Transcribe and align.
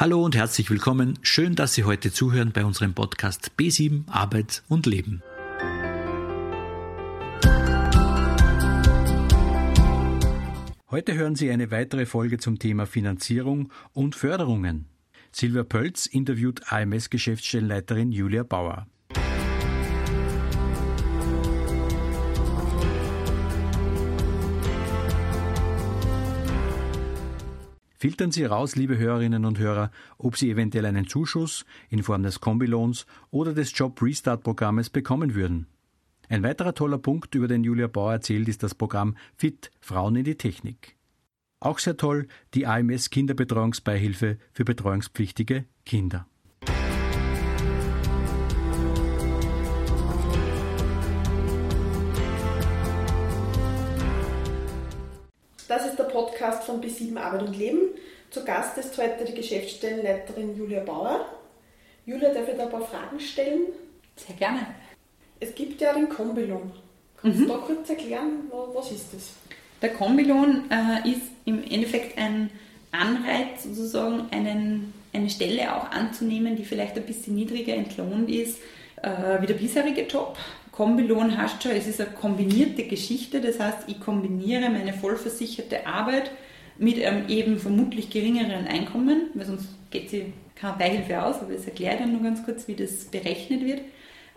Hallo 0.00 0.24
und 0.24 0.34
herzlich 0.34 0.70
willkommen. 0.70 1.18
Schön, 1.20 1.56
dass 1.56 1.74
Sie 1.74 1.84
heute 1.84 2.10
zuhören 2.10 2.52
bei 2.52 2.64
unserem 2.64 2.94
Podcast 2.94 3.50
B7 3.58 4.08
Arbeit 4.08 4.62
und 4.66 4.86
Leben. 4.86 5.22
Heute 10.90 11.12
hören 11.12 11.36
Sie 11.36 11.50
eine 11.50 11.70
weitere 11.70 12.06
Folge 12.06 12.38
zum 12.38 12.58
Thema 12.58 12.86
Finanzierung 12.86 13.70
und 13.92 14.14
Förderungen. 14.14 14.86
Silvia 15.32 15.64
Pölz 15.64 16.06
interviewt 16.06 16.72
AMS-Geschäftsstellenleiterin 16.72 18.10
Julia 18.10 18.42
Bauer. 18.42 18.86
Filtern 28.00 28.30
Sie 28.30 28.44
heraus, 28.44 28.76
liebe 28.76 28.96
Hörerinnen 28.96 29.44
und 29.44 29.58
Hörer, 29.58 29.90
ob 30.16 30.34
Sie 30.34 30.50
eventuell 30.50 30.86
einen 30.86 31.06
Zuschuss 31.06 31.66
in 31.90 32.02
Form 32.02 32.22
des 32.22 32.40
Kombilohns 32.40 33.04
oder 33.30 33.52
des 33.52 33.76
Job 33.76 34.00
Restart 34.00 34.42
Programmes 34.42 34.88
bekommen 34.88 35.34
würden. 35.34 35.66
Ein 36.30 36.42
weiterer 36.42 36.72
toller 36.72 36.96
Punkt, 36.96 37.34
über 37.34 37.46
den 37.46 37.62
Julia 37.62 37.88
Bauer 37.88 38.12
erzählt, 38.12 38.48
ist 38.48 38.62
das 38.62 38.74
Programm 38.74 39.18
FIT 39.36 39.70
Frauen 39.80 40.16
in 40.16 40.24
die 40.24 40.36
Technik. 40.36 40.96
Auch 41.60 41.78
sehr 41.78 41.98
toll 41.98 42.26
die 42.54 42.66
AMS 42.66 43.10
Kinderbetreuungsbeihilfe 43.10 44.38
für 44.50 44.64
betreuungspflichtige 44.64 45.66
Kinder. 45.84 46.26
Podcast 56.10 56.64
von 56.64 56.82
B7 56.82 57.16
Arbeit 57.16 57.42
und 57.42 57.56
Leben. 57.56 57.80
Zu 58.30 58.44
Gast 58.44 58.76
ist 58.78 58.96
heute 58.98 59.24
die 59.24 59.34
Geschäftsstellenleiterin 59.34 60.56
Julia 60.56 60.80
Bauer. 60.80 61.26
Julia, 62.06 62.32
darf 62.32 62.48
ich 62.48 62.56
da 62.56 62.64
ein 62.64 62.70
paar 62.70 62.86
Fragen 62.86 63.18
stellen? 63.20 63.66
Sehr 64.16 64.36
gerne. 64.36 64.66
Es 65.38 65.54
gibt 65.54 65.80
ja 65.80 65.92
den 65.92 66.08
Kombilohn. 66.08 66.72
Kannst 67.20 67.38
mhm. 67.38 67.46
du 67.46 67.48
da 67.48 67.58
kurz 67.58 67.88
erklären, 67.88 68.50
was 68.74 68.92
ist 68.92 69.06
das? 69.12 69.30
Der 69.82 69.90
Kombilohn 69.94 70.70
äh, 70.70 71.08
ist 71.08 71.22
im 71.44 71.62
Endeffekt 71.64 72.18
ein 72.18 72.50
Anreiz, 72.92 73.64
sozusagen 73.64 74.28
einen, 74.30 74.92
eine 75.12 75.30
Stelle 75.30 75.74
auch 75.74 75.90
anzunehmen, 75.90 76.56
die 76.56 76.64
vielleicht 76.64 76.96
ein 76.96 77.06
bisschen 77.06 77.34
niedriger 77.34 77.74
entlohnt 77.74 78.28
ist 78.28 78.58
äh, 79.02 79.40
wie 79.40 79.46
der 79.46 79.54
bisherige 79.54 80.02
Job. 80.02 80.36
Kombilohn 80.80 81.36
heißt 81.36 81.62
schon, 81.62 81.72
es 81.72 81.86
ist 81.86 82.00
eine 82.00 82.08
kombinierte 82.08 82.84
Geschichte, 82.84 83.42
das 83.42 83.60
heißt, 83.60 83.80
ich 83.88 84.00
kombiniere 84.00 84.70
meine 84.70 84.94
vollversicherte 84.94 85.86
Arbeit 85.86 86.30
mit 86.78 87.04
einem 87.04 87.28
eben 87.28 87.58
vermutlich 87.58 88.08
geringeren 88.08 88.66
Einkommen, 88.66 89.24
weil 89.34 89.44
sonst 89.44 89.68
geht 89.90 90.08
sie 90.08 90.32
keine 90.54 90.78
Beihilfe 90.78 91.22
aus, 91.22 91.42
aber 91.42 91.52
das 91.52 91.66
erkläre 91.66 91.96
ich 91.96 92.00
dann 92.00 92.12
nur 92.12 92.22
ganz 92.22 92.42
kurz, 92.46 92.66
wie 92.66 92.76
das 92.76 93.04
berechnet 93.04 93.62
wird. 93.62 93.82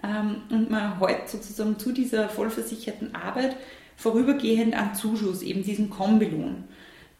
Ähm, 0.04 0.42
und 0.50 0.70
man 0.70 1.00
hat 1.00 1.30
sozusagen 1.30 1.80
zu 1.80 1.94
dieser 1.94 2.28
vollversicherten 2.28 3.16
Arbeit 3.16 3.56
vorübergehend 3.96 4.74
einen 4.76 4.96
Zuschuss, 4.96 5.44
eben 5.44 5.64
diesen 5.64 5.90
Kombilohn. 5.90 6.66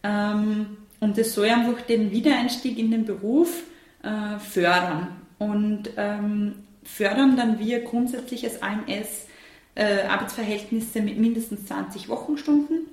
Ähm, 0.02 0.76
und 1.00 1.16
das 1.16 1.32
soll 1.32 1.48
einfach 1.48 1.80
den 1.80 2.10
Wiedereinstieg 2.10 2.78
in 2.78 2.90
den 2.90 3.06
Beruf 3.06 3.62
äh, 4.02 4.38
fördern. 4.38 5.16
Und 5.38 5.88
ähm, 5.96 6.56
fördern 6.84 7.36
dann 7.36 7.58
wir 7.58 7.80
grundsätzlich 7.80 8.44
als 8.44 8.62
AMS 8.62 9.26
äh, 9.74 10.02
Arbeitsverhältnisse 10.02 11.00
mit 11.00 11.18
mindestens 11.18 11.66
20 11.66 12.08
Wochenstunden. 12.08 12.86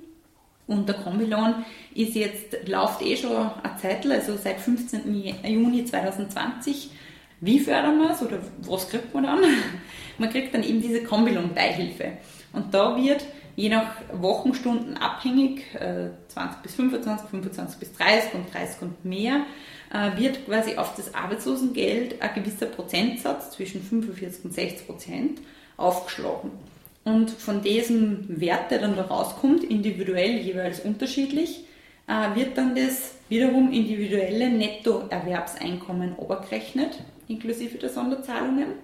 Und 0.66 0.88
der 0.88 0.96
Kombilohn 0.96 1.64
ist 1.94 2.14
jetzt, 2.14 2.66
läuft 2.66 3.02
eh 3.02 3.16
schon 3.16 3.32
eine 3.32 3.76
Zeit, 3.80 4.06
also 4.06 4.36
seit 4.36 4.60
15. 4.60 5.14
Juni 5.44 5.84
2020. 5.84 6.90
Wie 7.40 7.58
fördern 7.58 7.98
wir 7.98 8.10
es 8.10 8.22
oder 8.22 8.38
was 8.60 8.88
kriegt 8.88 9.12
man 9.12 9.24
dann? 9.24 9.40
Man 10.18 10.30
kriegt 10.30 10.54
dann 10.54 10.62
eben 10.62 10.80
diese 10.80 11.02
Kombilohn-Beihilfe. 11.02 12.12
Und 12.52 12.72
da 12.72 12.96
wird 12.96 13.24
je 13.56 13.68
nach 13.68 13.94
Wochenstunden 14.12 14.96
abhängig, 14.96 15.64
20 16.28 16.58
äh, 16.58 16.62
bis 16.62 16.74
25, 16.74 17.28
25 17.28 17.78
bis 17.78 17.92
30 17.92 18.34
und 18.34 18.52
30 18.52 18.82
und 18.82 19.04
mehr, 19.04 19.42
äh, 19.92 20.18
wird 20.18 20.46
quasi 20.46 20.76
auf 20.76 20.94
das 20.94 21.14
Arbeitslosengeld 21.14 22.20
ein 22.22 22.34
gewisser 22.34 22.66
Prozentsatz 22.66 23.50
zwischen 23.50 23.82
45 23.82 24.44
und 24.44 24.54
60 24.54 24.86
Prozent 24.86 25.40
aufgeschlagen. 25.76 26.50
Und 27.04 27.30
von 27.30 27.62
diesem 27.62 28.40
Wert, 28.40 28.70
der 28.70 28.78
dann 28.78 28.96
da 28.96 29.02
rauskommt, 29.02 29.64
individuell 29.64 30.38
jeweils 30.38 30.80
unterschiedlich, 30.80 31.64
äh, 32.06 32.34
wird 32.36 32.56
dann 32.56 32.74
das 32.74 33.14
wiederum 33.28 33.72
individuelle 33.72 34.50
Nettoerwerbseinkommen 34.50 36.14
obergerechnet, 36.16 37.00
inklusive 37.28 37.78
der 37.78 37.88
Sonderzahlungen. 37.88 38.74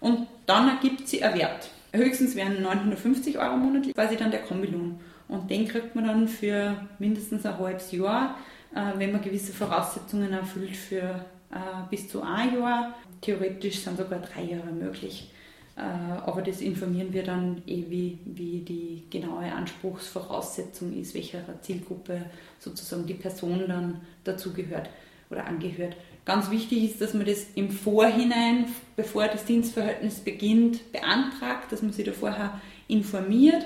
Und 0.00 0.26
dann 0.46 0.68
ergibt 0.68 1.08
sie 1.08 1.20
Wert. 1.20 1.70
Höchstens 1.92 2.36
wären 2.36 2.62
950 2.62 3.38
Euro 3.38 3.56
monatlich 3.56 3.94
quasi 3.94 4.16
dann 4.16 4.30
der 4.30 4.42
Kombilohn. 4.42 5.00
Und 5.28 5.50
den 5.50 5.66
kriegt 5.66 5.94
man 5.94 6.06
dann 6.06 6.28
für 6.28 6.76
mindestens 6.98 7.46
ein 7.46 7.58
halbes 7.58 7.92
Jahr 7.92 8.36
äh, 8.74 8.98
wenn 8.98 9.12
man 9.12 9.22
gewisse 9.22 9.52
Voraussetzungen 9.52 10.32
erfüllt 10.32 10.76
für 10.76 11.24
äh, 11.50 11.88
bis 11.90 12.08
zu 12.08 12.22
ein 12.22 12.54
Jahr. 12.54 12.94
Theoretisch 13.20 13.80
sind 13.80 13.98
sogar 13.98 14.20
drei 14.20 14.42
Jahre 14.42 14.72
möglich. 14.72 15.32
Äh, 15.76 15.80
aber 15.80 16.42
das 16.42 16.60
informieren 16.60 17.12
wir 17.12 17.24
dann 17.24 17.62
eh, 17.66 17.84
wie, 17.88 18.18
wie 18.24 18.60
die 18.60 19.04
genaue 19.10 19.52
Anspruchsvoraussetzung 19.52 20.92
ist, 20.98 21.14
welcher 21.14 21.40
Zielgruppe 21.62 22.26
sozusagen 22.58 23.06
die 23.06 23.14
Person 23.14 23.64
dann 23.66 24.00
dazugehört 24.24 24.88
oder 25.30 25.46
angehört. 25.46 25.96
Ganz 26.24 26.50
wichtig 26.50 26.84
ist, 26.84 27.00
dass 27.00 27.14
man 27.14 27.26
das 27.26 27.46
im 27.54 27.70
Vorhinein, 27.70 28.66
bevor 28.94 29.26
das 29.26 29.44
Dienstverhältnis 29.44 30.20
beginnt, 30.20 30.92
beantragt, 30.92 31.72
dass 31.72 31.82
man 31.82 31.92
sich 31.92 32.04
da 32.04 32.12
vorher 32.12 32.60
informiert. 32.88 33.64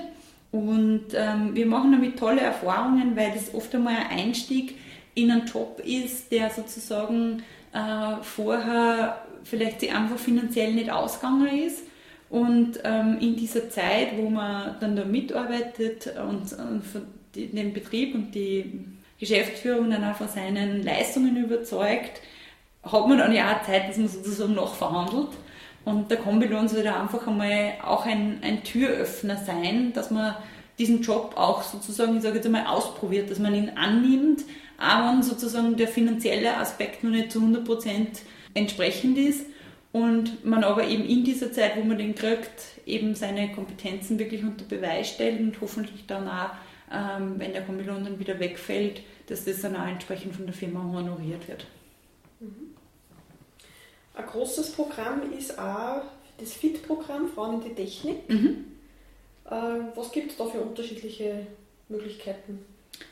Und 0.51 1.07
ähm, 1.13 1.53
wir 1.53 1.65
machen 1.65 1.91
damit 1.91 2.17
tolle 2.17 2.41
Erfahrungen, 2.41 3.15
weil 3.15 3.33
das 3.33 3.53
oft 3.53 3.75
einmal 3.75 3.95
ein 3.95 4.19
Einstieg 4.19 4.75
in 5.13 5.31
einen 5.31 5.45
Job 5.45 5.81
ist, 5.83 6.31
der 6.31 6.49
sozusagen 6.49 7.43
äh, 7.73 8.21
vorher 8.21 9.21
vielleicht 9.43 9.81
sich 9.81 9.93
einfach 9.93 10.17
finanziell 10.17 10.73
nicht 10.73 10.89
ausgegangen 10.89 11.59
ist. 11.59 11.83
Und 12.29 12.79
ähm, 12.83 13.17
in 13.19 13.35
dieser 13.35 13.69
Zeit, 13.69 14.17
wo 14.17 14.29
man 14.29 14.77
dann 14.79 14.95
da 14.95 15.05
mitarbeitet 15.05 16.13
und, 16.17 16.53
und 16.53 16.83
den 17.35 17.73
Betrieb 17.73 18.15
und 18.15 18.33
die 18.33 18.85
Geschäftsführung 19.19 19.89
dann 19.89 20.03
auch 20.03 20.15
von 20.15 20.27
seinen 20.27 20.83
Leistungen 20.83 21.37
überzeugt, 21.37 22.21
hat 22.85 23.07
man 23.07 23.17
dann 23.17 23.33
ja 23.33 23.55
auch 23.55 23.65
Zeit, 23.65 23.89
dass 23.89 23.97
man 23.97 24.07
sozusagen 24.07 24.53
noch 24.53 24.75
verhandelt. 24.75 25.29
Und 25.83 26.09
der 26.09 26.17
Kombilohn 26.17 26.67
soll 26.67 26.83
da 26.83 27.01
einfach 27.01 27.27
einmal 27.27 27.73
auch 27.83 28.05
ein, 28.05 28.39
ein 28.41 28.63
Türöffner 28.63 29.37
sein, 29.37 29.93
dass 29.93 30.09
man 30.09 30.35
diesen 30.79 31.01
Job 31.01 31.33
auch 31.35 31.61
sozusagen, 31.63 32.17
ich 32.17 32.23
sage 32.23 32.35
jetzt 32.35 32.45
einmal, 32.45 32.65
ausprobiert, 32.65 33.29
dass 33.29 33.39
man 33.39 33.55
ihn 33.55 33.71
annimmt, 33.75 34.43
auch 34.79 35.11
wenn 35.11 35.23
sozusagen 35.23 35.77
der 35.77 35.87
finanzielle 35.87 36.57
Aspekt 36.57 37.03
noch 37.03 37.11
nicht 37.11 37.31
zu 37.31 37.39
100% 37.39 38.07
entsprechend 38.55 39.17
ist 39.17 39.45
und 39.91 40.43
man 40.43 40.63
aber 40.63 40.85
eben 40.87 41.05
in 41.05 41.23
dieser 41.23 41.51
Zeit, 41.51 41.77
wo 41.77 41.83
man 41.83 41.97
den 41.97 42.15
kriegt, 42.15 42.79
eben 42.85 43.15
seine 43.15 43.51
Kompetenzen 43.51 44.19
wirklich 44.19 44.43
unter 44.43 44.65
Beweis 44.65 45.09
stellt 45.09 45.39
und 45.39 45.61
hoffentlich 45.61 46.05
dann 46.07 46.27
auch, 46.27 46.49
ähm, 46.91 47.35
wenn 47.37 47.53
der 47.53 47.61
Kombilohn 47.61 48.03
dann 48.03 48.19
wieder 48.19 48.39
wegfällt, 48.39 49.01
dass 49.27 49.45
das 49.45 49.61
dann 49.61 49.75
auch 49.75 49.87
entsprechend 49.87 50.35
von 50.35 50.45
der 50.45 50.53
Firma 50.53 50.83
honoriert 50.83 51.47
wird. 51.47 51.65
Ein 54.15 54.25
großes 54.25 54.71
Programm 54.71 55.33
ist 55.37 55.59
auch 55.59 56.01
das 56.37 56.53
FIT-Programm 56.53 57.27
Frauen 57.29 57.61
in 57.61 57.69
die 57.69 57.75
Technik. 57.75 58.29
Mhm. 58.29 58.65
Äh, 59.45 59.51
was 59.93 60.11
gibt 60.11 60.31
es 60.31 60.37
da 60.37 60.45
für 60.45 60.59
unterschiedliche 60.59 61.45
Möglichkeiten? 61.89 62.65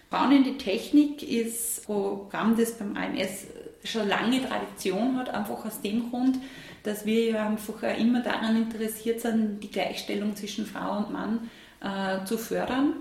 Frauen 0.10 0.32
in 0.32 0.44
die 0.44 0.58
Technik 0.58 1.24
ist 1.24 1.80
ein 1.80 1.86
Programm, 1.86 2.56
das 2.58 2.78
beim 2.78 2.96
AMS 2.96 3.48
schon 3.84 4.08
lange 4.08 4.48
Tradition 4.48 5.18
hat, 5.18 5.30
einfach 5.30 5.66
aus 5.66 5.82
dem 5.82 6.10
Grund, 6.10 6.38
dass 6.84 7.06
wir 7.06 7.42
einfach 7.42 7.82
immer 7.98 8.22
daran 8.22 8.56
interessiert 8.56 9.22
sind, 9.22 9.60
die 9.62 9.72
Gleichstellung 9.72 10.36
zwischen 10.36 10.66
Frau 10.66 10.98
und 10.98 11.12
Mann 11.12 11.50
äh, 11.82 12.24
zu 12.26 12.38
fördern. 12.38 12.94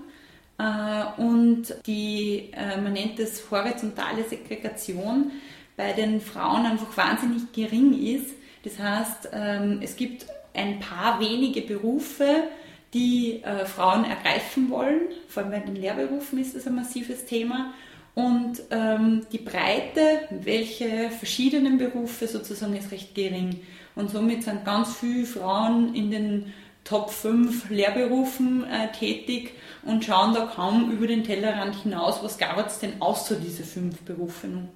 Äh, 0.57 1.21
und 1.21 1.73
die, 1.85 2.49
äh, 2.51 2.79
man 2.81 2.93
nennt 2.93 3.19
es 3.19 3.49
horizontale 3.49 4.23
Segregation, 4.23 5.31
bei 5.75 5.93
den 5.93 6.21
Frauen 6.21 6.65
einfach 6.65 6.95
wahnsinnig 6.95 7.51
gering 7.53 7.93
ist. 7.93 8.33
Das 8.63 8.79
heißt, 8.79 9.29
ähm, 9.33 9.79
es 9.81 9.95
gibt 9.95 10.25
ein 10.53 10.79
paar 10.79 11.19
wenige 11.19 11.61
Berufe, 11.61 12.43
die 12.93 13.41
äh, 13.43 13.65
Frauen 13.65 14.05
ergreifen 14.05 14.69
wollen. 14.69 15.01
Vor 15.27 15.43
allem 15.43 15.51
bei 15.51 15.59
den 15.59 15.75
Lehrberufen 15.75 16.39
ist 16.39 16.55
das 16.55 16.67
ein 16.67 16.75
massives 16.75 17.25
Thema. 17.25 17.73
Und 18.15 18.61
ähm, 18.69 19.25
die 19.31 19.39
Breite, 19.39 20.27
welche 20.29 21.09
verschiedenen 21.09 21.79
Berufe 21.79 22.27
sozusagen, 22.27 22.75
ist 22.75 22.91
recht 22.91 23.15
gering. 23.15 23.61
Und 23.95 24.11
somit 24.11 24.43
sind 24.43 24.65
ganz 24.65 24.95
viele 24.97 25.25
Frauen 25.25 25.95
in 25.95 26.11
den 26.11 26.53
Top 26.83 27.09
5 27.09 27.69
Lehrberufen 27.69 28.65
äh, 28.65 28.91
tätig 28.91 29.53
und 29.83 30.03
schauen 30.03 30.33
da 30.33 30.45
kaum 30.45 30.91
über 30.91 31.07
den 31.07 31.23
Tellerrand 31.23 31.75
hinaus, 31.81 32.21
was 32.21 32.37
gab 32.37 32.65
es 32.65 32.79
denn 32.79 33.01
außer 33.01 33.35
diese 33.35 33.63
fünf 33.63 34.01
Berufe 34.01 34.47
nun. 34.47 34.69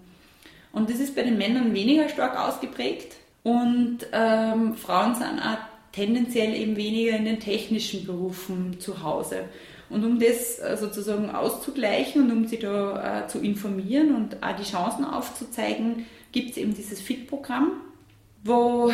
Und 0.72 0.90
das 0.90 1.00
ist 1.00 1.16
bei 1.16 1.24
den 1.24 1.38
Männern 1.38 1.74
weniger 1.74 2.10
stark 2.10 2.38
ausgeprägt. 2.38 3.16
Und 3.44 4.00
ähm, 4.12 4.76
Frauen 4.76 5.16
sind 5.16 5.40
auch 5.40 5.58
tendenziell 5.92 6.54
eben 6.54 6.76
weniger 6.76 7.16
in 7.16 7.26
den 7.26 7.40
technischen 7.40 8.06
Berufen 8.06 8.80
zu 8.80 9.04
Hause. 9.04 9.46
Und 9.90 10.04
um 10.04 10.20
das 10.20 10.60
äh, 10.60 10.76
sozusagen 10.78 11.30
auszugleichen 11.30 12.24
und 12.24 12.32
um 12.32 12.48
sie 12.48 12.60
da 12.60 13.24
äh, 13.24 13.28
zu 13.28 13.40
informieren 13.40 14.16
und 14.16 14.44
auch 14.44 14.56
die 14.56 14.70
Chancen 14.70 15.06
aufzuzeigen, 15.06 16.06
gibt 16.32 16.52
es 16.52 16.58
eben 16.58 16.76
dieses 16.76 17.02
FIT-Programm, 17.02 17.72
wo 18.44 18.92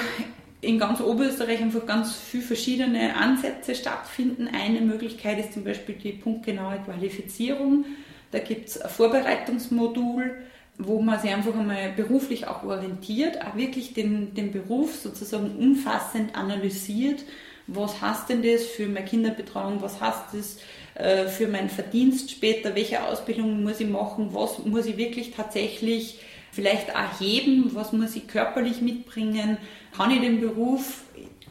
in 0.62 0.80
ganz 0.80 1.02
Oberösterreich 1.02 1.62
einfach 1.62 1.86
ganz 1.86 2.16
viele 2.16 2.44
verschiedene 2.44 3.16
Ansätze 3.16 3.76
stattfinden. 3.76 4.48
Eine 4.48 4.82
Möglichkeit 4.82 5.40
ist 5.40 5.54
zum 5.54 5.64
Beispiel 5.64 5.96
die 5.96 6.14
punktgenaue 6.14 6.80
Qualifizierung. 6.86 7.86
Da 8.32 8.40
gibt 8.40 8.70
es 8.70 8.82
ein 8.82 8.90
Vorbereitungsmodul, 8.90 10.32
wo 10.78 11.00
man 11.02 11.20
sich 11.20 11.32
einfach 11.32 11.56
einmal 11.56 11.92
beruflich 11.96 12.48
auch 12.48 12.64
orientiert, 12.64 13.46
auch 13.46 13.56
wirklich 13.56 13.94
den, 13.94 14.34
den 14.34 14.52
Beruf 14.52 14.96
sozusagen 14.96 15.56
umfassend 15.58 16.36
analysiert. 16.36 17.24
Was 17.68 18.02
heißt 18.02 18.30
denn 18.30 18.44
das 18.44 18.64
für 18.66 18.88
meine 18.88 19.06
Kinderbetreuung? 19.06 19.82
Was 19.82 20.02
heißt 20.02 20.34
das 20.34 20.58
äh, 20.96 21.28
für 21.28 21.48
meinen 21.48 21.70
Verdienst 21.70 22.32
später? 22.32 22.76
Welche 22.76 23.04
Ausbildung 23.04 23.64
muss 23.64 23.80
ich 23.80 23.88
machen? 23.88 24.30
Was 24.34 24.60
muss 24.66 24.86
ich 24.86 24.98
wirklich 24.98 25.32
tatsächlich 25.32 26.20
vielleicht 26.52 26.90
erheben? 26.90 27.72
Was 27.74 27.94
muss 27.94 28.16
ich 28.16 28.28
körperlich 28.28 28.82
mitbringen? 28.82 29.58
Kann 29.96 30.12
ich 30.12 30.22
den 30.22 30.42
Beruf 30.42 31.04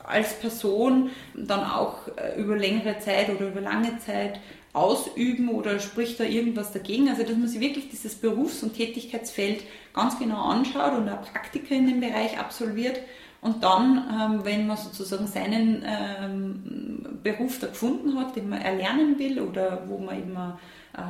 als 0.04 0.34
Person 0.34 1.10
dann 1.34 1.64
auch 1.64 2.08
äh, 2.16 2.40
über 2.40 2.56
längere 2.56 2.98
Zeit 2.98 3.30
oder 3.30 3.48
über 3.48 3.60
lange 3.60 3.98
Zeit 3.98 4.40
ausüben 4.72 5.48
oder 5.50 5.78
spricht 5.80 6.18
da 6.18 6.24
irgendwas 6.24 6.72
dagegen? 6.72 7.08
Also, 7.08 7.22
dass 7.22 7.36
man 7.36 7.48
sich 7.48 7.60
wirklich 7.60 7.88
dieses 7.90 8.14
Berufs- 8.14 8.62
und 8.62 8.74
Tätigkeitsfeld 8.74 9.64
ganz 9.94 10.18
genau 10.18 10.42
anschaut 10.42 10.98
und 10.98 11.08
auch 11.08 11.22
Praktika 11.30 11.74
in 11.74 11.86
dem 11.86 12.00
Bereich 12.00 12.38
absolviert 12.38 13.00
und 13.42 13.64
dann, 13.64 14.04
ähm, 14.08 14.44
wenn 14.44 14.68
man 14.68 14.76
sozusagen 14.76 15.26
seinen 15.26 15.84
ähm, 15.84 17.18
Beruf 17.24 17.58
da 17.58 17.66
gefunden 17.66 18.16
hat, 18.16 18.36
den 18.36 18.48
man 18.48 18.62
erlernen 18.62 19.18
will 19.18 19.40
oder 19.40 19.82
wo 19.88 19.98
man 19.98 20.16
eben, 20.16 20.36
äh, 20.36 21.00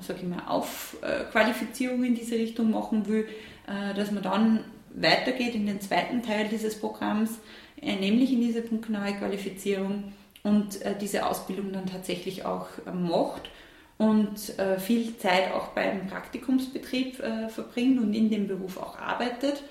sag 0.00 0.16
ich 0.16 0.24
mal, 0.24 0.42
Aufqualifizierung 0.46 2.02
in 2.02 2.14
diese 2.14 2.36
Richtung 2.36 2.70
machen 2.70 3.06
will, 3.06 3.28
äh, 3.66 3.94
dass 3.94 4.10
man 4.10 4.22
dann 4.22 4.64
weitergeht 4.94 5.54
in 5.54 5.66
den 5.66 5.82
zweiten 5.82 6.22
Teil 6.22 6.48
dieses 6.48 6.80
Programms, 6.80 7.38
äh, 7.82 7.94
nämlich 7.94 8.32
in 8.32 8.40
diese 8.40 8.62
punktgenaue 8.62 9.12
Qualifizierung 9.12 10.14
und 10.46 10.80
äh, 10.82 10.94
diese 10.98 11.26
Ausbildung 11.26 11.72
dann 11.72 11.86
tatsächlich 11.86 12.44
auch 12.44 12.68
äh, 12.86 12.92
macht 12.92 13.50
und 13.98 14.56
äh, 14.58 14.78
viel 14.78 15.16
Zeit 15.18 15.52
auch 15.52 15.68
beim 15.68 16.06
Praktikumsbetrieb 16.06 17.18
äh, 17.18 17.48
verbringt 17.48 17.98
und 17.98 18.14
in 18.14 18.30
dem 18.30 18.46
Beruf 18.46 18.76
auch 18.76 18.96
arbeitet. 18.96 19.62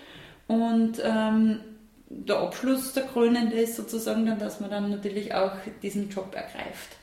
Und 0.48 1.02
ähm, 1.02 1.62
der 2.10 2.40
Abschluss 2.40 2.92
der 2.94 3.04
Krönende 3.04 3.56
ist 3.56 3.78
sozusagen 3.78 4.26
dann, 4.26 4.38
dass 4.38 4.60
man 4.60 4.70
dann 4.70 4.92
natürlich 4.92 5.34
auch 5.34 5.54
diesen 5.82 6.10
Job 6.10 6.36
ergreift. 6.36 6.98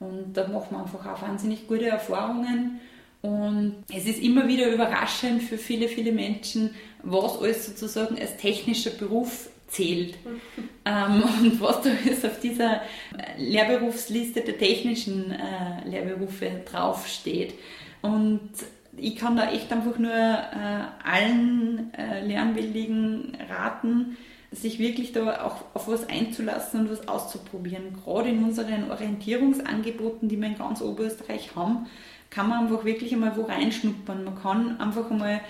Und 0.00 0.36
da 0.36 0.48
macht 0.48 0.72
man 0.72 0.82
einfach 0.82 1.06
auch 1.06 1.22
wahnsinnig 1.22 1.68
gute 1.68 1.86
Erfahrungen. 1.86 2.80
Und 3.20 3.84
es 3.94 4.06
ist 4.06 4.20
immer 4.20 4.48
wieder 4.48 4.66
überraschend 4.66 5.44
für 5.44 5.58
viele, 5.58 5.86
viele 5.86 6.10
Menschen, 6.10 6.74
was 7.04 7.38
alles 7.38 7.66
sozusagen 7.66 8.18
als 8.18 8.36
technischer 8.36 8.90
Beruf 8.90 9.48
zählt. 9.72 10.14
ähm, 10.84 11.22
und 11.40 11.60
was 11.60 11.82
da 11.82 11.90
ist 12.08 12.24
auf 12.24 12.38
dieser 12.40 12.82
Lehrberufsliste 13.38 14.42
der 14.42 14.58
technischen 14.58 15.32
äh, 15.32 15.88
Lehrberufe 15.88 16.62
draufsteht. 16.70 17.54
Und 18.02 18.50
ich 18.96 19.16
kann 19.16 19.36
da 19.36 19.50
echt 19.50 19.72
einfach 19.72 19.98
nur 19.98 20.12
äh, 20.12 20.84
allen 21.04 21.92
äh, 21.94 22.26
Lernwilligen 22.26 23.36
raten, 23.48 24.18
sich 24.50 24.78
wirklich 24.78 25.12
da 25.12 25.46
auch 25.46 25.64
auf 25.72 25.88
was 25.88 26.06
einzulassen 26.08 26.80
und 26.80 26.90
was 26.90 27.08
auszuprobieren. 27.08 27.96
Gerade 28.04 28.28
in 28.28 28.44
unseren 28.44 28.90
Orientierungsangeboten, 28.90 30.28
die 30.28 30.38
wir 30.38 30.48
in 30.48 30.58
ganz 30.58 30.82
Oberösterreich 30.82 31.56
haben, 31.56 31.86
kann 32.28 32.50
man 32.50 32.64
einfach 32.64 32.84
wirklich 32.84 33.14
einmal 33.14 33.34
wo 33.36 33.42
reinschnuppern. 33.42 34.24
Man 34.24 34.38
kann 34.38 34.78
einfach 34.78 35.10
einmal 35.10 35.40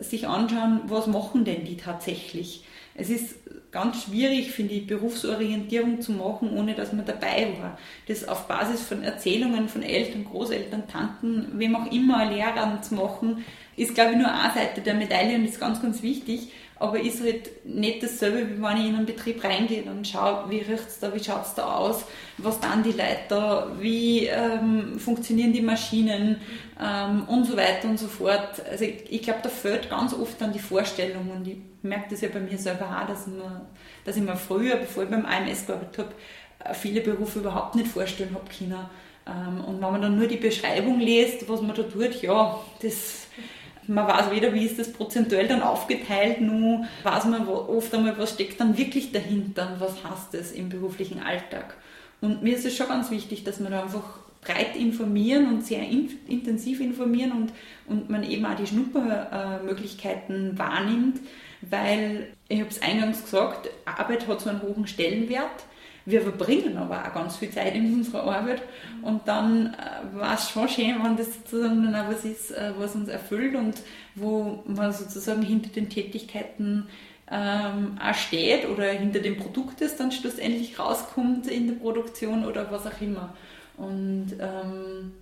sich 0.00 0.28
anschauen, 0.28 0.82
was 0.86 1.06
machen 1.06 1.46
denn 1.46 1.64
die 1.64 1.78
tatsächlich. 1.78 2.64
Es 2.94 3.10
ist 3.10 3.36
ganz 3.70 4.04
schwierig, 4.04 4.50
finde 4.50 4.74
ich, 4.74 4.86
Berufsorientierung 4.86 6.00
zu 6.00 6.12
machen, 6.12 6.56
ohne 6.56 6.74
dass 6.74 6.92
man 6.92 7.06
dabei 7.06 7.48
war. 7.60 7.78
Das 8.06 8.28
auf 8.28 8.46
Basis 8.46 8.82
von 8.82 9.02
Erzählungen 9.02 9.68
von 9.68 9.82
Eltern, 9.82 10.24
Großeltern, 10.24 10.88
Tanten, 10.88 11.58
wem 11.58 11.74
auch 11.74 11.90
immer, 11.90 12.30
Lehrern 12.30 12.82
zu 12.82 12.94
machen, 12.94 13.44
ist, 13.76 13.94
glaube 13.94 14.12
ich, 14.12 14.18
nur 14.18 14.30
eine 14.30 14.52
Seite 14.52 14.82
der 14.82 14.94
Medaille 14.94 15.36
und 15.36 15.46
ist 15.46 15.58
ganz, 15.58 15.80
ganz 15.80 16.02
wichtig 16.02 16.48
aber 16.82 17.00
ist 17.00 17.22
halt 17.22 17.64
nicht 17.64 18.02
dasselbe, 18.02 18.50
wie 18.50 18.60
wenn 18.60 18.76
ich 18.76 18.88
in 18.88 18.96
einen 18.96 19.06
Betrieb 19.06 19.44
reingehe 19.44 19.84
und 19.84 20.06
schaue, 20.06 20.50
wie 20.50 20.58
riecht 20.58 20.88
es 20.88 20.98
da, 20.98 21.14
wie 21.14 21.22
schaut 21.22 21.46
es 21.46 21.54
da 21.54 21.76
aus, 21.76 22.04
was 22.38 22.58
dann 22.58 22.82
die 22.82 22.90
Leute 22.90 23.20
da, 23.28 23.70
wie 23.78 24.26
ähm, 24.26 24.98
funktionieren 24.98 25.52
die 25.52 25.60
Maschinen 25.60 26.40
ähm, 26.82 27.22
und 27.28 27.44
so 27.44 27.56
weiter 27.56 27.88
und 27.88 28.00
so 28.00 28.08
fort. 28.08 28.60
Also 28.68 28.82
ich, 28.82 29.04
ich 29.10 29.22
glaube, 29.22 29.38
da 29.44 29.48
fehlt 29.48 29.90
ganz 29.90 30.12
oft 30.12 30.40
dann 30.40 30.52
die 30.52 30.58
Vorstellung 30.58 31.30
und 31.30 31.46
ich 31.46 31.58
merke 31.82 32.10
das 32.10 32.20
ja 32.20 32.28
bei 32.32 32.40
mir 32.40 32.58
selber 32.58 32.86
auch, 32.86 33.06
dass 33.06 33.26
ich 33.26 33.32
mir, 33.32 33.66
dass 34.04 34.16
ich 34.16 34.22
mir 34.22 34.36
früher, 34.36 34.76
bevor 34.76 35.04
ich 35.04 35.10
beim 35.10 35.26
AMS 35.26 35.66
gearbeitet 35.66 35.98
habe, 35.98 36.14
äh, 36.64 36.74
viele 36.74 37.00
Berufe 37.00 37.40
überhaupt 37.40 37.74
nicht 37.74 37.88
vorstellen 37.88 38.34
habe 38.34 38.50
können. 38.56 38.86
Ähm, 39.26 39.64
und 39.64 39.82
wenn 39.82 39.92
man 39.92 40.02
dann 40.02 40.18
nur 40.18 40.26
die 40.26 40.36
Beschreibung 40.36 41.00
liest, 41.00 41.48
was 41.48 41.60
man 41.60 41.76
da 41.76 41.82
tut, 41.82 42.22
ja, 42.22 42.58
das 42.82 43.26
man 43.88 44.06
weiß 44.06 44.30
weder, 44.30 44.54
wie 44.54 44.64
ist 44.64 44.78
das 44.78 44.92
prozentuell 44.92 45.48
dann 45.48 45.62
aufgeteilt, 45.62 46.40
nur 46.40 46.84
weiß 47.02 47.24
man 47.24 47.48
oft 47.48 47.92
einmal, 47.94 48.16
was 48.16 48.34
steckt 48.34 48.60
dann 48.60 48.78
wirklich 48.78 49.10
dahinter 49.10 49.76
was 49.78 50.04
heißt 50.04 50.34
das 50.34 50.52
im 50.52 50.68
beruflichen 50.68 51.20
Alltag. 51.20 51.76
Und 52.20 52.42
mir 52.42 52.54
ist 52.56 52.64
es 52.64 52.76
schon 52.76 52.88
ganz 52.88 53.10
wichtig, 53.10 53.42
dass 53.42 53.58
man 53.58 53.72
da 53.72 53.82
einfach 53.82 54.20
breit 54.42 54.76
informieren 54.76 55.48
und 55.48 55.66
sehr 55.66 55.82
in, 55.82 56.10
intensiv 56.28 56.80
informieren 56.80 57.32
und, 57.32 57.52
und 57.86 58.10
man 58.10 58.22
eben 58.22 58.44
auch 58.44 58.56
die 58.56 58.66
Schnuppermöglichkeiten 58.66 60.58
wahrnimmt, 60.58 61.20
weil, 61.62 62.28
ich 62.48 62.60
habe 62.60 62.70
es 62.70 62.82
eingangs 62.82 63.22
gesagt, 63.22 63.70
Arbeit 63.84 64.26
hat 64.26 64.40
so 64.40 64.50
einen 64.50 64.62
hohen 64.62 64.86
Stellenwert 64.86 65.64
wir 66.04 66.22
verbringen 66.22 66.76
aber 66.78 67.04
auch 67.04 67.14
ganz 67.14 67.36
viel 67.36 67.50
Zeit 67.50 67.74
in 67.74 67.94
unserer 67.94 68.24
Arbeit 68.24 68.62
und 69.02 69.26
dann 69.28 69.74
äh, 69.74 70.18
war 70.18 70.34
es 70.34 70.50
schon 70.50 70.68
schön, 70.68 70.96
wenn 71.02 71.16
das 71.16 71.34
sozusagen 71.34 71.84
dann 71.84 71.94
auch 71.94 72.10
was 72.10 72.24
ist, 72.24 72.50
äh, 72.50 72.72
was 72.76 72.94
uns 72.94 73.08
erfüllt 73.08 73.54
und 73.54 73.82
wo 74.14 74.62
man 74.66 74.92
sozusagen 74.92 75.42
hinter 75.42 75.70
den 75.70 75.88
Tätigkeiten 75.88 76.88
ähm, 77.30 77.98
auch 78.02 78.14
steht 78.14 78.68
oder 78.68 78.84
hinter 78.90 79.20
dem 79.20 79.36
Produkt, 79.36 79.80
das 79.80 79.96
dann 79.96 80.10
schlussendlich 80.10 80.78
rauskommt 80.78 81.46
in 81.46 81.68
der 81.68 81.74
Produktion 81.74 82.44
oder 82.44 82.70
was 82.70 82.86
auch 82.86 83.00
immer. 83.00 83.34
Und 83.76 84.32
ähm, 84.40 85.12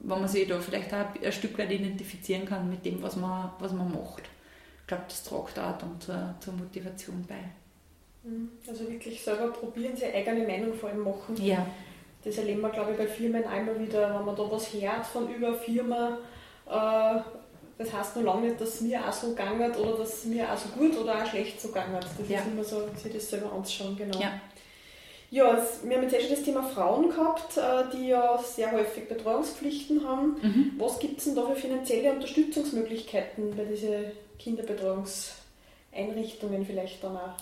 wenn 0.00 0.20
man 0.20 0.28
sich 0.28 0.48
da 0.48 0.58
vielleicht 0.60 0.92
auch 0.94 1.04
ein 1.22 1.32
Stück 1.32 1.56
weit 1.58 1.70
identifizieren 1.70 2.46
kann 2.46 2.68
mit 2.68 2.84
dem, 2.84 3.02
was 3.02 3.16
man, 3.16 3.50
was 3.60 3.72
man 3.72 3.92
macht. 3.92 4.22
Glaube, 4.92 5.04
das 5.08 5.24
tragt 5.24 5.58
auch 5.58 5.78
dann 5.78 5.98
zur, 5.98 6.34
zur 6.38 6.52
Motivation 6.52 7.24
bei. 7.26 8.28
Mhm. 8.28 8.50
Also 8.68 8.86
wirklich 8.90 9.22
selber 9.22 9.48
probieren, 9.48 9.96
seine 9.96 10.12
eigene 10.12 10.46
Meinung 10.46 10.74
vor 10.74 10.90
allem 10.90 11.02
machen. 11.02 11.34
Ja. 11.42 11.66
Das 12.22 12.36
erleben 12.36 12.60
wir, 12.60 12.68
glaube 12.68 12.92
ich, 12.92 12.98
bei 12.98 13.06
Firmen 13.06 13.42
einmal 13.44 13.80
wieder, 13.80 14.14
wenn 14.14 14.26
man 14.26 14.36
da 14.36 14.50
was 14.50 14.70
hört 14.74 15.06
von 15.06 15.34
über 15.34 15.54
Firma. 15.54 16.18
Äh, 16.66 17.20
das 17.78 17.90
heißt 17.90 18.16
noch 18.16 18.22
lange 18.22 18.48
nicht, 18.48 18.60
dass 18.60 18.74
es 18.74 18.80
mir 18.82 19.00
auch 19.08 19.12
so 19.14 19.30
gegangen 19.30 19.74
oder 19.74 19.96
dass 19.96 20.18
es 20.18 20.24
mir 20.26 20.52
auch 20.52 20.58
so 20.58 20.68
gut 20.78 20.94
oder 20.98 21.22
auch 21.22 21.26
schlecht 21.26 21.58
so 21.58 21.68
gegangen 21.68 21.98
Das 21.98 22.28
ja. 22.28 22.40
ist 22.40 22.46
immer 22.48 22.62
so, 22.62 22.86
sich 22.94 23.14
das 23.14 23.30
selber 23.30 23.50
anzuschauen, 23.50 23.96
genau. 23.96 24.20
Ja. 24.20 24.40
Ja, 25.32 25.58
wir 25.82 25.96
haben 25.96 26.02
jetzt 26.02 26.14
eh 26.14 26.20
schon 26.20 26.28
das 26.28 26.42
Thema 26.42 26.62
Frauen 26.62 27.08
gehabt, 27.08 27.56
äh, 27.56 27.84
die 27.96 28.08
ja 28.08 28.36
sehr 28.36 28.70
häufig 28.70 29.08
Betreuungspflichten 29.08 30.06
haben. 30.06 30.36
Mhm. 30.42 30.72
Was 30.76 30.98
gibt 30.98 31.20
es 31.20 31.24
denn 31.24 31.34
da 31.34 31.46
für 31.46 31.56
finanzielle 31.56 32.12
Unterstützungsmöglichkeiten 32.12 33.56
bei 33.56 33.64
diesen 33.64 34.12
Kinderbetreuungseinrichtungen 34.38 36.66
vielleicht 36.66 37.02
dann 37.02 37.16
auch? 37.16 37.32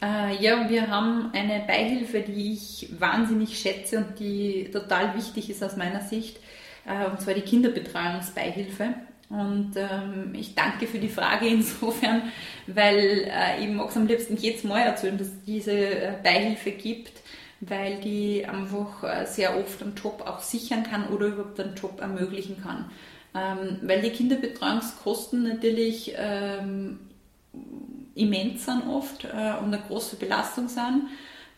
Äh, 0.00 0.40
ja, 0.40 0.70
wir 0.70 0.88
haben 0.88 1.32
eine 1.34 1.64
Beihilfe, 1.66 2.20
die 2.20 2.52
ich 2.52 2.90
wahnsinnig 2.96 3.58
schätze 3.58 3.98
und 3.98 4.20
die 4.20 4.70
total 4.72 5.16
wichtig 5.16 5.50
ist 5.50 5.64
aus 5.64 5.76
meiner 5.76 6.02
Sicht, 6.02 6.38
äh, 6.86 7.06
und 7.10 7.20
zwar 7.20 7.34
die 7.34 7.40
Kinderbetreuungsbeihilfe. 7.40 8.94
Und 9.28 9.72
ähm, 9.76 10.34
ich 10.34 10.54
danke 10.54 10.86
für 10.86 10.98
die 10.98 11.08
Frage 11.08 11.46
insofern, 11.48 12.22
weil 12.66 13.28
äh, 13.28 13.62
ich 13.62 13.68
mag 13.68 13.88
es 13.90 13.96
am 13.96 14.06
liebsten 14.06 14.36
jedes 14.36 14.64
Mal 14.64 14.82
erzählen, 14.82 15.18
dass 15.18 15.28
es 15.28 15.42
diese 15.44 15.72
äh, 15.72 16.12
Beihilfe 16.22 16.70
gibt, 16.70 17.12
weil 17.60 18.00
die 18.00 18.46
einfach 18.46 19.02
äh, 19.02 19.26
sehr 19.26 19.58
oft 19.58 19.82
einen 19.82 19.94
Job 19.94 20.22
auch 20.26 20.40
sichern 20.40 20.84
kann 20.84 21.08
oder 21.08 21.26
überhaupt 21.26 21.58
einen 21.58 21.74
Job 21.74 22.00
ermöglichen 22.00 22.62
kann. 22.62 22.90
Ähm, 23.34 23.78
weil 23.82 24.00
die 24.00 24.10
Kinderbetreuungskosten 24.10 25.42
natürlich 25.42 26.14
ähm, 26.16 27.00
immens 28.14 28.64
sind 28.64 28.86
oft 28.88 29.24
äh, 29.24 29.54
und 29.58 29.74
eine 29.74 29.82
große 29.86 30.16
Belastung 30.16 30.68
sind. 30.68 31.08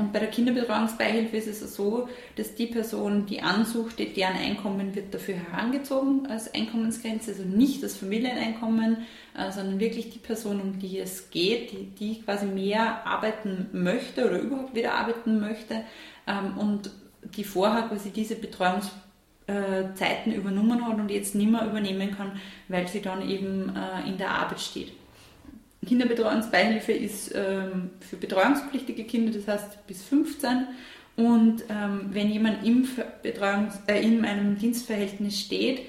Und 0.01 0.13
bei 0.13 0.21
der 0.21 0.31
Kinderbetreuungsbeihilfe 0.31 1.37
ist 1.39 1.49
es 1.49 1.75
so, 1.75 2.09
dass 2.37 2.55
die 2.55 2.69
Person, 2.69 3.27
die 3.27 3.43
ansucht, 3.43 3.99
deren 3.99 4.37
Einkommen 4.37 4.95
wird 4.95 5.13
dafür 5.13 5.35
herangezogen 5.35 6.29
als 6.29 6.55
Einkommensgrenze, 6.55 7.33
also 7.33 7.43
nicht 7.43 7.83
das 7.83 7.97
Familieneinkommen, 7.97 8.99
äh, 9.37 9.51
sondern 9.51 9.81
wirklich 9.81 10.11
die 10.11 10.21
Person, 10.21 10.61
um 10.61 10.79
die 10.79 11.01
es 11.01 11.31
geht, 11.31 11.73
die, 11.73 11.87
die 11.99 12.23
quasi 12.23 12.47
mehr 12.47 13.05
arbeiten 13.09 13.71
möchte 13.73 14.25
oder 14.25 14.39
überhaupt 14.39 14.77
wieder 14.77 14.95
arbeiten 14.95 15.41
möchte 15.41 15.83
ähm, 16.29 16.57
und 16.59 16.93
die 17.37 17.43
vorher 17.43 17.89
quasi 17.89 18.11
diese 18.11 18.37
Betreuungszeiten 18.37 20.33
übernommen 20.33 20.87
hat 20.87 20.97
und 20.97 21.11
jetzt 21.11 21.35
nicht 21.35 21.51
mehr 21.51 21.67
übernehmen 21.67 22.17
kann, 22.17 22.41
weil 22.69 22.87
sie 22.87 23.03
dann 23.03 23.29
eben 23.29 23.75
äh, 23.75 24.09
in 24.09 24.17
der 24.17 24.31
Arbeit 24.31 24.61
steht. 24.61 24.93
Kinderbetreuungsbeihilfe 25.89 26.93
ist 26.93 27.35
ähm, 27.35 27.91
für 28.01 28.17
betreuungspflichtige 28.17 29.05
Kinder, 29.05 29.33
das 29.33 29.49
heißt 29.49 29.87
bis 29.87 30.03
15. 30.05 30.67
Und 31.17 31.65
ähm, 31.69 32.11
wenn 32.11 32.31
jemand 32.31 32.65
im 32.65 32.87
Betreuungs 33.23 33.81
äh, 33.89 34.01
in 34.01 34.25
einem 34.25 34.57
Dienstverhältnis 34.57 35.41
steht 35.41 35.81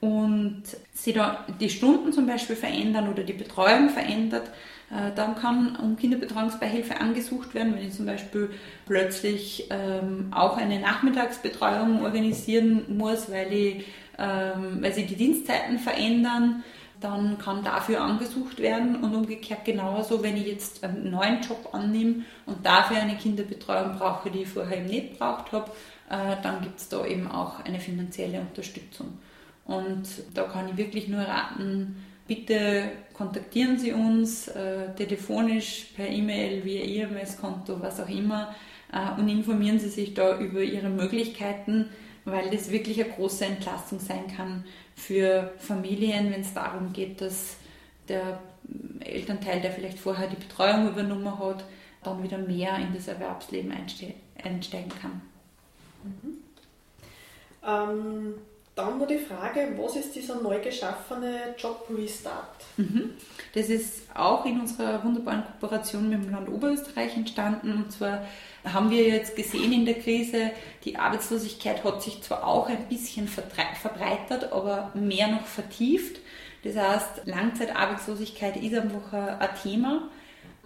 und 0.00 0.62
sie 0.92 1.12
da 1.12 1.44
die 1.58 1.70
Stunden 1.70 2.12
zum 2.12 2.26
Beispiel 2.26 2.54
verändern 2.54 3.08
oder 3.08 3.24
die 3.24 3.32
Betreuung 3.32 3.88
verändert, 3.88 4.48
äh, 4.90 5.12
dann 5.16 5.34
kann 5.34 5.74
um 5.76 5.96
Kinderbetreuungsbeihilfe 5.96 7.00
angesucht 7.00 7.54
werden, 7.54 7.74
wenn 7.74 7.88
ich 7.88 7.94
zum 7.94 8.06
Beispiel 8.06 8.50
plötzlich 8.86 9.66
ähm, 9.70 10.28
auch 10.32 10.56
eine 10.56 10.78
Nachmittagsbetreuung 10.78 12.04
organisieren 12.04 12.84
muss, 12.96 13.30
weil, 13.30 13.52
ich, 13.52 13.86
ähm, 14.18 14.78
weil 14.80 14.92
sie 14.92 15.06
die 15.06 15.16
Dienstzeiten 15.16 15.80
verändern 15.80 16.62
dann 17.00 17.38
kann 17.38 17.62
dafür 17.62 18.00
angesucht 18.00 18.58
werden 18.58 19.02
und 19.02 19.14
umgekehrt 19.14 19.64
genauso, 19.64 20.22
wenn 20.22 20.36
ich 20.36 20.46
jetzt 20.46 20.82
einen 20.82 21.10
neuen 21.10 21.40
Job 21.42 21.70
annehme 21.72 22.24
und 22.46 22.64
dafür 22.64 22.98
eine 22.98 23.16
Kinderbetreuung 23.16 23.98
brauche, 23.98 24.30
die 24.30 24.42
ich 24.42 24.48
vorher 24.48 24.78
eben 24.78 24.86
nicht 24.86 25.18
braucht 25.18 25.52
habe, 25.52 25.70
äh, 26.10 26.36
dann 26.42 26.62
gibt 26.62 26.78
es 26.78 26.88
da 26.88 27.04
eben 27.04 27.30
auch 27.30 27.60
eine 27.64 27.80
finanzielle 27.80 28.40
Unterstützung. 28.40 29.18
Und 29.64 30.06
da 30.34 30.44
kann 30.44 30.68
ich 30.68 30.76
wirklich 30.76 31.08
nur 31.08 31.22
raten, 31.22 31.96
bitte 32.26 32.90
kontaktieren 33.12 33.78
Sie 33.78 33.92
uns 33.92 34.48
äh, 34.48 34.94
telefonisch, 34.94 35.88
per 35.96 36.08
E-Mail, 36.08 36.64
via 36.64 37.06
EMS-Konto, 37.06 37.80
was 37.80 38.00
auch 38.00 38.08
immer 38.08 38.54
äh, 38.92 39.20
und 39.20 39.28
informieren 39.28 39.78
Sie 39.78 39.88
sich 39.88 40.14
da 40.14 40.38
über 40.38 40.60
Ihre 40.60 40.88
Möglichkeiten, 40.88 41.90
weil 42.26 42.50
das 42.50 42.70
wirklich 42.70 43.02
eine 43.02 43.12
große 43.12 43.46
Entlastung 43.46 44.00
sein 44.00 44.26
kann 44.36 44.64
für 44.94 45.52
Familien, 45.58 46.30
wenn 46.32 46.42
es 46.42 46.52
darum 46.52 46.92
geht, 46.92 47.20
dass 47.20 47.56
der 48.08 48.40
Elternteil, 49.00 49.60
der 49.60 49.70
vielleicht 49.70 49.98
vorher 49.98 50.26
die 50.26 50.36
Betreuung 50.36 50.88
übernommen 50.88 51.38
hat, 51.38 51.64
dann 52.02 52.22
wieder 52.22 52.38
mehr 52.38 52.76
in 52.78 52.92
das 52.92 53.08
Erwerbsleben 53.08 53.72
einsteigen 53.72 54.92
kann. 55.00 55.22
Mhm. 56.02 56.38
Ähm, 57.64 58.34
dann 58.76 58.98
nur 58.98 59.06
die 59.06 59.18
Frage, 59.18 59.72
was 59.78 59.96
ist 59.96 60.14
dieser 60.14 60.40
neu 60.40 60.60
geschaffene 60.60 61.54
Job 61.56 61.88
Restart? 61.90 62.62
Mhm. 62.76 63.14
Das 63.54 63.70
ist 63.70 64.02
auch 64.14 64.44
in 64.44 64.60
unserer 64.60 65.02
wunderbaren 65.02 65.44
Kooperation 65.44 66.10
mit 66.10 66.22
dem 66.22 66.30
Land 66.30 66.50
Oberösterreich 66.50 67.16
entstanden. 67.16 67.72
Und 67.72 67.90
zwar 67.90 68.26
haben 68.64 68.90
wir 68.90 69.02
jetzt 69.02 69.34
gesehen 69.34 69.72
in 69.72 69.86
der 69.86 69.94
Krise, 69.94 70.50
die 70.84 70.98
Arbeitslosigkeit 70.98 71.82
hat 71.84 72.02
sich 72.02 72.22
zwar 72.22 72.46
auch 72.46 72.68
ein 72.68 72.86
bisschen 72.88 73.28
verbreitert, 73.28 74.52
aber 74.52 74.92
mehr 74.94 75.28
noch 75.28 75.46
vertieft. 75.46 76.20
Das 76.62 76.76
heißt, 76.76 77.22
Langzeitarbeitslosigkeit 77.24 78.62
ist 78.62 78.74
einfach 78.74 79.12
ein 79.12 79.48
Thema. 79.62 80.10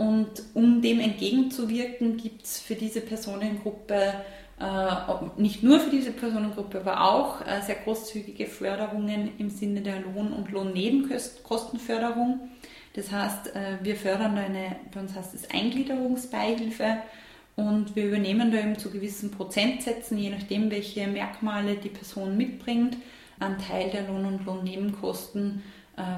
Und 0.01 0.45
um 0.55 0.81
dem 0.81 0.99
entgegenzuwirken, 0.99 2.17
gibt 2.17 2.45
es 2.45 2.59
für 2.59 2.75
diese 2.75 3.03
Personengruppe 3.03 4.15
äh, 4.59 4.95
nicht 5.37 5.63
nur 5.63 5.79
für 5.79 5.91
diese 5.91 6.13
Personengruppe, 6.13 6.81
aber 6.81 7.05
auch 7.05 7.43
äh, 7.43 7.61
sehr 7.61 7.75
großzügige 7.75 8.47
Förderungen 8.47 9.33
im 9.37 9.51
Sinne 9.51 9.83
der 9.83 10.01
Lohn- 10.01 10.33
und 10.33 10.51
Lohnnebenkostenförderung. 10.53 12.49
Das 12.95 13.13
heißt, 13.13 13.55
äh, 13.55 13.77
wir 13.83 13.95
fördern 13.95 14.37
da 14.37 14.43
eine, 14.43 14.77
bei 14.91 15.01
uns 15.01 15.15
heißt 15.15 15.35
es 15.35 15.51
Eingliederungsbeihilfe 15.51 16.97
und 17.57 17.95
wir 17.95 18.07
übernehmen 18.07 18.51
da 18.51 18.59
eben 18.59 18.79
zu 18.79 18.91
gewissen 18.91 19.31
Prozentsätzen, 19.31 20.17
je 20.17 20.31
nachdem, 20.31 20.71
welche 20.71 21.09
Merkmale 21.09 21.75
die 21.75 21.91
Person 21.91 22.39
mitbringt, 22.39 22.97
einen 23.39 23.59
Teil 23.59 23.91
der 23.91 24.09
Lohn- 24.09 24.25
und 24.25 24.47
Lohnnebenkosten 24.47 25.63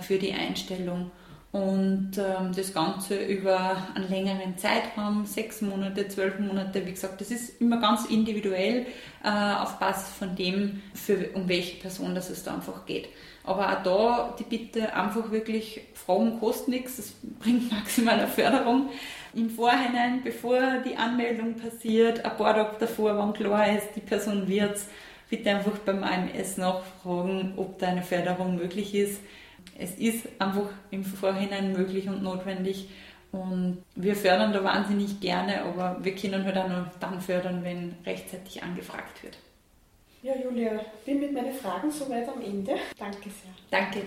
für 0.00 0.18
die 0.18 0.32
Einstellung 0.32 1.10
und 1.52 2.12
ähm, 2.16 2.52
das 2.56 2.72
Ganze 2.72 3.22
über 3.22 3.76
einen 3.94 4.08
längeren 4.08 4.56
Zeitraum, 4.56 5.26
sechs 5.26 5.60
Monate, 5.60 6.08
zwölf 6.08 6.38
Monate, 6.38 6.84
wie 6.86 6.92
gesagt, 6.92 7.20
das 7.20 7.30
ist 7.30 7.60
immer 7.60 7.78
ganz 7.78 8.06
individuell 8.06 8.86
äh, 9.22 9.28
auf 9.28 9.78
Basis 9.78 10.08
von 10.14 10.34
dem, 10.34 10.80
für, 10.94 11.28
um 11.34 11.46
welche 11.50 11.76
Person 11.76 12.14
das 12.14 12.30
es 12.30 12.42
da 12.42 12.54
einfach 12.54 12.86
geht. 12.86 13.10
Aber 13.44 13.68
auch 13.68 13.82
da 13.82 14.36
die 14.38 14.44
Bitte 14.44 14.94
einfach 14.94 15.30
wirklich, 15.30 15.82
Fragen 15.92 16.40
kostet 16.40 16.68
nichts, 16.68 16.96
das 16.96 17.12
bringt 17.38 17.70
maximale 17.72 18.28
Förderung. 18.28 18.88
Im 19.34 19.50
Vorhinein, 19.50 20.22
bevor 20.24 20.58
die 20.86 20.96
Anmeldung 20.96 21.56
passiert, 21.56 22.24
ein 22.24 22.36
paar 22.38 22.54
Tage 22.54 22.76
davor, 22.80 23.18
wann 23.18 23.34
klar 23.34 23.76
ist, 23.76 23.88
die 23.94 24.00
Person 24.00 24.48
wird's, 24.48 24.86
bitte 25.28 25.50
einfach 25.50 25.76
beim 25.84 26.02
AMS 26.02 26.56
nachfragen, 26.56 27.52
ob 27.58 27.78
da 27.78 27.88
eine 27.88 28.02
Förderung 28.02 28.56
möglich 28.56 28.94
ist 28.94 29.20
es 29.78 29.94
ist 29.96 30.28
einfach 30.38 30.68
im 30.90 31.04
Vorhinein 31.04 31.72
möglich 31.72 32.08
und 32.08 32.22
notwendig. 32.22 32.88
Und 33.30 33.78
wir 33.94 34.14
fördern 34.14 34.52
da 34.52 34.62
wahnsinnig 34.62 35.20
gerne, 35.20 35.62
aber 35.62 35.96
wir 36.02 36.14
können 36.14 36.44
halt 36.44 36.56
auch 36.56 36.68
nur 36.68 36.90
dann 37.00 37.20
fördern, 37.20 37.64
wenn 37.64 37.94
rechtzeitig 38.04 38.62
angefragt 38.62 39.22
wird. 39.22 39.38
Ja, 40.22 40.34
Julia, 40.36 40.80
bin 41.04 41.18
mit 41.18 41.32
meinen 41.32 41.52
Fragen 41.52 41.90
soweit 41.90 42.28
am 42.28 42.40
Ende. 42.42 42.76
Danke 42.98 43.30
sehr. 43.30 43.52
Danke. 43.70 44.02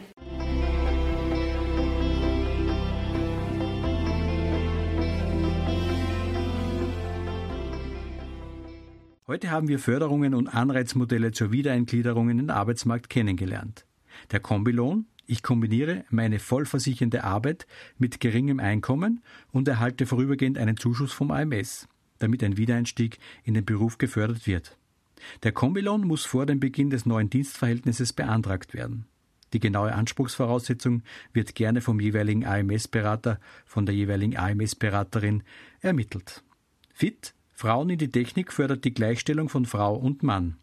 Heute 9.27 9.49
haben 9.49 9.67
wir 9.67 9.79
Förderungen 9.79 10.35
und 10.35 10.47
Anreizmodelle 10.47 11.31
zur 11.31 11.51
Wiedereingliederung 11.51 12.29
in 12.29 12.37
den 12.37 12.51
Arbeitsmarkt 12.51 13.09
kennengelernt. 13.09 13.83
Der 14.31 14.39
Kombilohn, 14.39 15.07
ich 15.27 15.43
kombiniere 15.43 16.05
meine 16.09 16.39
vollversichernde 16.39 17.23
Arbeit 17.23 17.67
mit 17.97 18.19
geringem 18.19 18.59
Einkommen 18.59 19.23
und 19.51 19.67
erhalte 19.67 20.05
vorübergehend 20.05 20.57
einen 20.57 20.77
Zuschuss 20.77 21.11
vom 21.11 21.31
AMS, 21.31 21.87
damit 22.19 22.43
ein 22.43 22.57
Wiedereinstieg 22.57 23.19
in 23.43 23.53
den 23.53 23.65
Beruf 23.65 23.97
gefördert 23.97 24.47
wird. 24.47 24.77
Der 25.43 25.51
Kombilohn 25.51 26.05
muss 26.05 26.25
vor 26.25 26.45
dem 26.45 26.59
Beginn 26.59 26.89
des 26.89 27.05
neuen 27.05 27.29
Dienstverhältnisses 27.29 28.13
beantragt 28.13 28.73
werden. 28.73 29.05
Die 29.53 29.59
genaue 29.59 29.93
Anspruchsvoraussetzung 29.93 31.03
wird 31.31 31.55
gerne 31.55 31.81
vom 31.81 31.99
jeweiligen 31.99 32.45
AMS-Berater, 32.45 33.39
von 33.65 33.85
der 33.85 33.95
jeweiligen 33.95 34.37
AMS-Beraterin 34.37 35.43
ermittelt. 35.79 36.43
FIT 36.93 37.33
Frauen 37.53 37.89
in 37.89 37.97
die 37.97 38.11
Technik 38.11 38.51
fördert 38.51 38.83
die 38.83 38.93
Gleichstellung 38.93 39.47
von 39.47 39.65
Frau 39.65 39.95
und 39.95 40.23
Mann. 40.23 40.57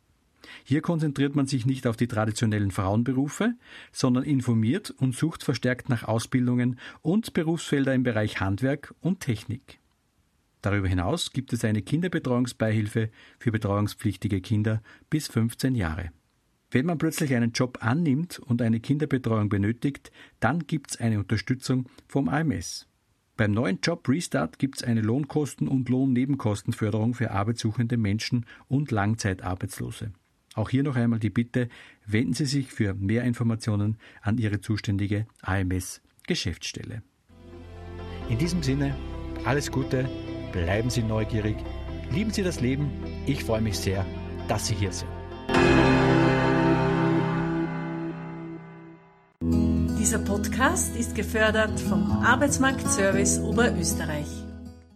Hier 0.64 0.80
konzentriert 0.80 1.37
man 1.37 1.46
sich 1.46 1.66
nicht 1.66 1.87
auf 1.87 1.96
die 1.96 2.08
traditionellen 2.08 2.70
Frauenberufe, 2.70 3.54
sondern 3.92 4.25
informiert 4.25 4.90
und 4.90 5.14
sucht 5.14 5.42
verstärkt 5.42 5.88
nach 5.88 6.04
Ausbildungen 6.04 6.78
und 7.00 7.32
Berufsfelder 7.32 7.94
im 7.94 8.02
Bereich 8.02 8.40
Handwerk 8.40 8.94
und 9.00 9.20
Technik. 9.20 9.80
Darüber 10.62 10.88
hinaus 10.88 11.32
gibt 11.32 11.52
es 11.52 11.64
eine 11.64 11.82
Kinderbetreuungsbeihilfe 11.82 13.11
für 13.38 13.50
betreuungspflichtige 13.50 14.40
Kinder 14.40 14.82
bis 15.11 15.26
15 15.28 15.75
Jahre. 15.75 16.11
Wenn 16.70 16.87
man 16.87 16.99
plötzlich 16.99 17.34
einen 17.34 17.52
Job 17.52 17.78
annimmt 17.82 18.38
und 18.38 18.62
eine 18.62 18.80
Kinderbetreuung 18.80 19.49
benötigt, 19.49 20.11
dann 20.40 20.61
gibt 20.66 20.92
es 20.92 21.00
eine 21.00 21.18
Unterstützung 21.18 21.87
vom 22.08 22.28
AMS. 22.28 22.88
Beim 23.37 23.52
neuen 23.52 23.80
Job 23.82 24.08
Restart 24.08 24.58
gibt 24.58 24.76
es 24.76 24.84
eine 24.84 25.02
Lohnkosten- 25.02 25.68
und 25.68 25.88
Lohnnebenkostenförderung 25.88 27.14
für 27.14 27.30
arbeitssuchende 27.30 27.96
Menschen 27.96 28.46
und 28.68 28.90
Langzeitarbeitslose. 28.90 30.12
Auch 30.54 30.68
hier 30.68 30.82
noch 30.82 30.97
einmal 30.97 31.18
die 31.18 31.30
Bitte, 31.30 31.68
wenden 32.06 32.35
Sie 32.35 32.44
sich 32.44 32.73
für 32.73 32.94
mehr 32.94 33.25
Informationen 33.25 33.97
an 34.21 34.38
Ihre 34.38 34.61
zuständige 34.61 35.26
AMS 35.40 36.02
Geschäftsstelle. 36.26 37.02
In 38.28 38.38
diesem 38.38 38.62
Sinne, 38.62 38.94
alles 39.44 39.71
Gute, 39.71 40.09
bleiben 40.52 40.90
Sie 40.90 41.02
neugierig, 41.02 41.56
lieben 42.11 42.30
Sie 42.30 42.42
das 42.42 42.61
Leben. 42.61 42.90
Ich 43.26 43.44
freue 43.44 43.61
mich 43.61 43.78
sehr, 43.78 44.06
dass 44.49 44.66
Sie 44.66 44.75
hier 44.75 44.92
sind. 44.92 45.09
Dieser 49.99 50.18
Podcast 50.18 50.94
ist 50.97 51.14
gefördert 51.14 51.80
vom 51.80 52.11
Arbeitsmarktservice 52.11 53.40
Oberösterreich. 53.40 54.41